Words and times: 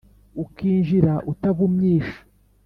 ukinjira 0.43 1.13
utavumyisha 1.31 2.19